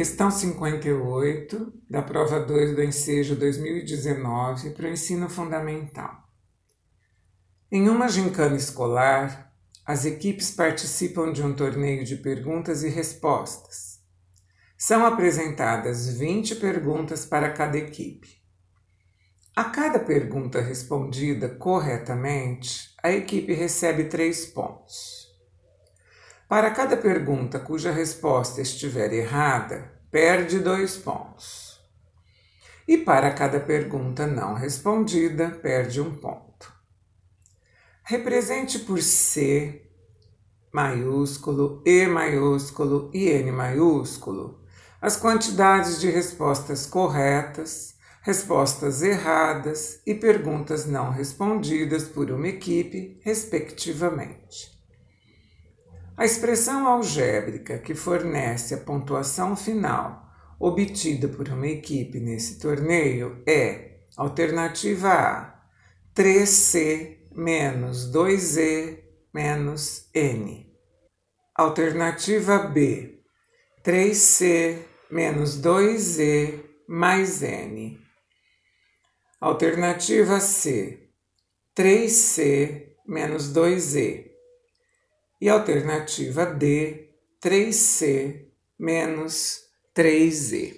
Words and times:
Questão 0.00 0.30
58 0.30 1.74
da 1.86 2.00
prova 2.00 2.40
2 2.40 2.74
do 2.74 2.82
Ensejo 2.82 3.36
2019 3.36 4.70
para 4.70 4.86
o 4.86 4.88
ensino 4.88 5.28
fundamental. 5.28 6.26
Em 7.70 7.86
uma 7.86 8.08
gincana 8.08 8.56
escolar, 8.56 9.52
as 9.84 10.06
equipes 10.06 10.52
participam 10.52 11.30
de 11.30 11.42
um 11.42 11.52
torneio 11.52 12.02
de 12.02 12.16
perguntas 12.16 12.82
e 12.82 12.88
respostas. 12.88 14.00
São 14.74 15.04
apresentadas 15.04 16.08
20 16.08 16.56
perguntas 16.56 17.26
para 17.26 17.52
cada 17.52 17.76
equipe. 17.76 18.42
A 19.54 19.64
cada 19.64 19.98
pergunta 19.98 20.62
respondida 20.62 21.46
corretamente, 21.46 22.94
a 23.02 23.12
equipe 23.12 23.52
recebe 23.52 24.04
três 24.04 24.46
pontos. 24.46 25.28
Para 26.50 26.72
cada 26.72 26.96
pergunta 26.96 27.60
cuja 27.60 27.92
resposta 27.92 28.60
estiver 28.60 29.12
errada, 29.12 29.99
perde 30.10 30.58
dois 30.58 30.96
pontos. 30.96 31.80
E 32.86 32.98
para 32.98 33.32
cada 33.32 33.60
pergunta 33.60 34.26
não 34.26 34.54
respondida, 34.54 35.50
perde 35.50 36.00
um 36.00 36.16
ponto. 36.16 36.72
Represente 38.02 38.80
por 38.80 39.00
C 39.00 39.88
maiúsculo, 40.72 41.82
E 41.84 42.06
maiúsculo 42.06 43.10
e 43.12 43.28
N 43.28 43.52
maiúsculo 43.52 44.60
as 45.00 45.16
quantidades 45.16 45.98
de 45.98 46.10
respostas 46.10 46.84
corretas, 46.84 47.94
respostas 48.20 49.00
erradas 49.00 49.98
e 50.06 50.14
perguntas 50.14 50.84
não 50.84 51.10
respondidas 51.10 52.04
por 52.04 52.30
uma 52.30 52.48
equipe, 52.48 53.18
respectivamente. 53.22 54.79
A 56.20 56.24
expressão 56.26 56.86
algébrica 56.86 57.78
que 57.78 57.94
fornece 57.94 58.74
a 58.74 58.76
pontuação 58.76 59.56
final 59.56 60.30
obtida 60.60 61.26
por 61.28 61.48
uma 61.48 61.66
equipe 61.66 62.20
nesse 62.20 62.58
torneio 62.58 63.42
é 63.46 64.00
alternativa 64.18 65.08
A, 65.08 65.64
3C 66.14 67.20
menos 67.34 68.12
2E 68.12 68.98
menos 69.32 70.10
N. 70.12 70.70
Alternativa 71.56 72.58
B, 72.58 73.22
3C 73.82 74.76
menos 75.10 75.58
2E 75.58 76.62
mais 76.86 77.42
N. 77.42 77.98
Alternativa 79.40 80.38
C, 80.38 81.08
3C 81.74 82.90
menos 83.08 83.50
2E 83.54 84.29
e 85.40 85.48
alternativa 85.48 86.44
D, 86.44 87.08
3C 87.42 88.46
menos 88.78 89.58
3Z. 89.96 90.74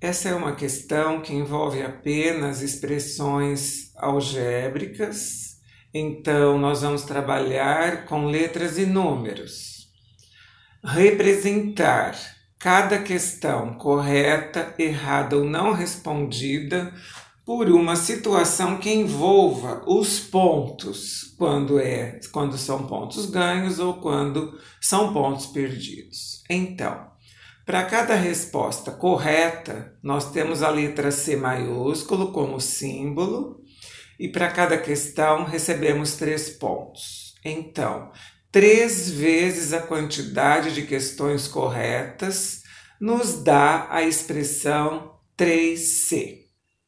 Essa 0.00 0.30
é 0.30 0.34
uma 0.34 0.56
questão 0.56 1.20
que 1.20 1.32
envolve 1.32 1.80
apenas 1.82 2.60
expressões 2.60 3.94
algébricas, 3.96 5.58
então 5.94 6.58
nós 6.58 6.82
vamos 6.82 7.02
trabalhar 7.02 8.06
com 8.06 8.26
letras 8.26 8.78
e 8.78 8.84
números. 8.84 9.88
Representar 10.84 12.16
cada 12.58 12.98
questão 12.98 13.74
correta, 13.74 14.74
errada 14.78 15.36
ou 15.36 15.44
não 15.44 15.72
respondida 15.72 16.92
por 17.44 17.68
uma 17.68 17.96
situação 17.96 18.78
que 18.78 18.90
envolva 18.90 19.82
os 19.86 20.20
pontos, 20.20 21.34
quando 21.36 21.78
é, 21.78 22.20
quando 22.32 22.56
são 22.56 22.86
pontos 22.86 23.26
ganhos 23.26 23.78
ou 23.78 23.94
quando 23.94 24.56
são 24.80 25.12
pontos 25.12 25.46
perdidos. 25.46 26.42
Então, 26.48 27.10
para 27.66 27.84
cada 27.84 28.14
resposta 28.14 28.90
correta, 28.90 29.96
nós 30.02 30.30
temos 30.30 30.62
a 30.62 30.68
letra 30.68 31.10
C 31.10 31.36
maiúsculo 31.36 32.32
como 32.32 32.60
símbolo, 32.60 33.60
e 34.18 34.28
para 34.28 34.50
cada 34.50 34.78
questão 34.78 35.44
recebemos 35.44 36.14
três 36.14 36.48
pontos. 36.50 37.34
Então, 37.44 38.12
três 38.52 39.10
vezes 39.10 39.72
a 39.72 39.82
quantidade 39.82 40.72
de 40.74 40.82
questões 40.82 41.48
corretas 41.48 42.62
nos 43.00 43.42
dá 43.42 43.88
a 43.90 44.02
expressão 44.02 45.18
3C. 45.36 46.41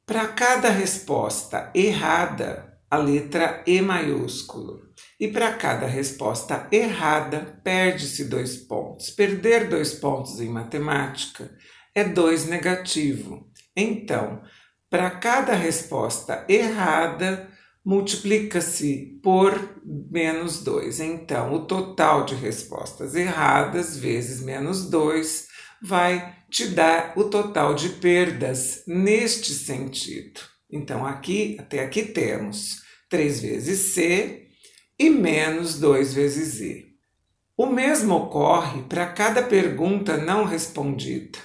Para 0.06 0.28
cada 0.28 0.68
resposta 0.68 1.70
errada, 1.74 2.78
a 2.90 2.98
letra 2.98 3.64
E 3.66 3.80
maiúsculo. 3.80 4.82
E 5.18 5.28
para 5.28 5.54
cada 5.54 5.86
resposta 5.86 6.68
errada, 6.70 7.58
perde-se 7.64 8.26
dois 8.26 8.54
pontos. 8.54 9.08
Perder 9.08 9.66
dois 9.66 9.94
pontos 9.94 10.40
em 10.42 10.48
matemática 10.50 11.50
é 11.94 12.04
dois 12.04 12.46
negativo. 12.46 13.50
Então, 13.74 14.42
para 14.90 15.10
cada 15.10 15.54
resposta 15.54 16.44
errada, 16.50 17.48
multiplica-se 17.82 19.18
por 19.22 19.80
menos 19.84 20.62
2. 20.62 21.00
Então, 21.00 21.54
o 21.54 21.66
total 21.66 22.26
de 22.26 22.34
respostas 22.34 23.14
erradas 23.14 23.96
vezes 23.96 24.42
menos 24.42 24.90
2 24.90 25.53
vai 25.84 26.34
te 26.48 26.68
dar 26.68 27.12
o 27.14 27.24
total 27.24 27.74
de 27.74 27.90
perdas 27.90 28.82
neste 28.86 29.52
sentido. 29.52 30.40
Então, 30.72 31.04
aqui, 31.04 31.56
até 31.60 31.84
aqui 31.84 32.04
temos 32.04 32.82
3 33.10 33.40
vezes 33.40 33.92
C 33.92 34.48
e 34.98 35.10
menos 35.10 35.78
2 35.78 36.14
vezes 36.14 36.58
E. 36.60 36.86
O 37.54 37.66
mesmo 37.66 38.14
ocorre 38.14 38.82
para 38.84 39.06
cada 39.06 39.42
pergunta 39.42 40.16
não 40.16 40.44
respondida. 40.44 41.38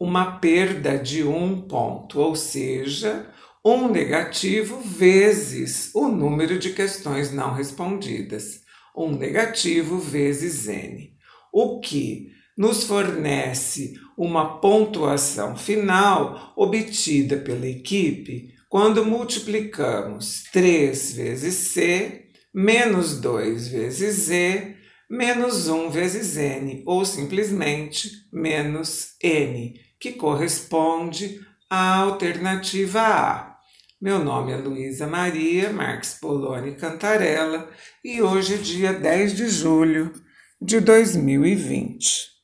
Uma 0.00 0.38
perda 0.38 0.98
de 0.98 1.22
um 1.22 1.60
ponto, 1.60 2.18
ou 2.18 2.34
seja, 2.34 3.30
um 3.62 3.88
negativo 3.88 4.80
vezes 4.80 5.90
o 5.94 6.08
número 6.08 6.58
de 6.58 6.70
questões 6.70 7.30
não 7.30 7.52
respondidas. 7.52 8.62
Um 8.96 9.14
negativo 9.14 9.98
vezes 9.98 10.66
N. 10.66 11.14
O 11.52 11.78
que 11.80 12.35
nos 12.56 12.84
fornece 12.84 13.94
uma 14.16 14.58
pontuação 14.60 15.56
final 15.56 16.52
obtida 16.56 17.36
pela 17.36 17.66
equipe 17.66 18.54
quando 18.68 19.04
multiplicamos 19.04 20.44
3 20.52 21.12
vezes 21.12 21.54
C 21.54 22.26
menos 22.54 23.20
2 23.20 23.68
vezes 23.68 24.14
Z 24.26 24.76
menos 25.08 25.68
1 25.68 25.90
vezes 25.90 26.36
N, 26.36 26.82
ou 26.84 27.04
simplesmente 27.04 28.10
menos 28.32 29.14
N, 29.22 29.80
que 30.00 30.12
corresponde 30.12 31.40
à 31.70 31.96
alternativa 31.96 33.00
A. 33.00 33.56
Meu 34.00 34.18
nome 34.18 34.52
é 34.52 34.56
Luísa 34.56 35.06
Maria 35.06 35.72
Marques 35.72 36.14
Poloni 36.14 36.74
Cantarella 36.74 37.68
e 38.04 38.20
hoje 38.20 38.54
é 38.54 38.58
dia 38.58 38.92
10 38.92 39.36
de 39.36 39.48
julho 39.48 40.12
de 40.60 40.80
2020. 40.80 42.35